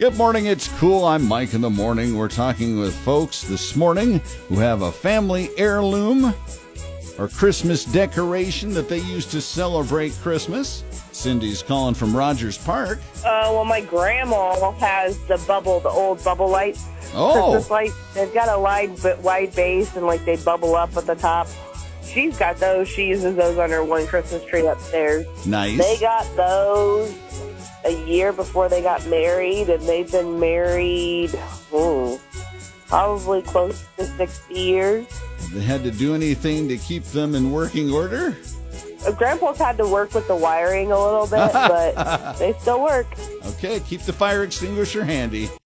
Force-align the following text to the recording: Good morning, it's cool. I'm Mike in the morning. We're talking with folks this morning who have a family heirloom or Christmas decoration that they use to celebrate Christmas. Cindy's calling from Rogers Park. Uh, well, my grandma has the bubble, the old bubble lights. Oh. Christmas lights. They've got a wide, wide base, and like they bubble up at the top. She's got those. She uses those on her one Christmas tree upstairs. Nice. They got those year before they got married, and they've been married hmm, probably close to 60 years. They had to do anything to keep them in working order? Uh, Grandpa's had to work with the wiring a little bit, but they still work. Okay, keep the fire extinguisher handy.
Good 0.00 0.16
morning, 0.16 0.46
it's 0.46 0.68
cool. 0.78 1.04
I'm 1.04 1.26
Mike 1.26 1.54
in 1.54 1.60
the 1.60 1.70
morning. 1.70 2.16
We're 2.16 2.28
talking 2.28 2.78
with 2.78 2.94
folks 2.98 3.42
this 3.42 3.74
morning 3.74 4.20
who 4.48 4.54
have 4.60 4.82
a 4.82 4.92
family 4.92 5.50
heirloom 5.58 6.32
or 7.18 7.26
Christmas 7.26 7.84
decoration 7.84 8.72
that 8.74 8.88
they 8.88 8.98
use 8.98 9.26
to 9.26 9.40
celebrate 9.40 10.12
Christmas. 10.22 10.84
Cindy's 11.10 11.64
calling 11.64 11.94
from 11.94 12.16
Rogers 12.16 12.56
Park. 12.56 13.00
Uh, 13.24 13.50
well, 13.50 13.64
my 13.64 13.80
grandma 13.80 14.70
has 14.74 15.18
the 15.26 15.36
bubble, 15.48 15.80
the 15.80 15.88
old 15.88 16.22
bubble 16.22 16.48
lights. 16.48 16.86
Oh. 17.12 17.32
Christmas 17.32 17.68
lights. 17.68 18.14
They've 18.14 18.32
got 18.32 18.56
a 18.56 18.60
wide, 18.60 18.96
wide 19.24 19.52
base, 19.56 19.96
and 19.96 20.06
like 20.06 20.24
they 20.24 20.36
bubble 20.36 20.76
up 20.76 20.96
at 20.96 21.06
the 21.06 21.16
top. 21.16 21.48
She's 22.04 22.38
got 22.38 22.58
those. 22.58 22.88
She 22.88 23.08
uses 23.08 23.34
those 23.34 23.58
on 23.58 23.70
her 23.70 23.82
one 23.82 24.06
Christmas 24.06 24.44
tree 24.44 24.64
upstairs. 24.64 25.26
Nice. 25.44 25.76
They 25.76 25.98
got 25.98 26.24
those 26.36 27.12
year 28.08 28.32
before 28.32 28.68
they 28.68 28.82
got 28.82 29.06
married, 29.06 29.68
and 29.68 29.82
they've 29.84 30.10
been 30.10 30.40
married 30.40 31.30
hmm, 31.70 32.16
probably 32.86 33.42
close 33.42 33.84
to 33.96 34.04
60 34.04 34.54
years. 34.54 35.06
They 35.52 35.60
had 35.60 35.82
to 35.84 35.90
do 35.90 36.14
anything 36.14 36.68
to 36.68 36.76
keep 36.76 37.04
them 37.04 37.34
in 37.34 37.52
working 37.52 37.92
order? 37.92 38.36
Uh, 39.06 39.12
Grandpa's 39.12 39.58
had 39.58 39.76
to 39.78 39.86
work 39.86 40.12
with 40.14 40.26
the 40.26 40.34
wiring 40.34 40.90
a 40.90 40.98
little 40.98 41.26
bit, 41.26 41.52
but 41.52 42.38
they 42.38 42.52
still 42.54 42.82
work. 42.82 43.06
Okay, 43.46 43.80
keep 43.80 44.02
the 44.02 44.12
fire 44.12 44.42
extinguisher 44.42 45.04
handy. 45.04 45.48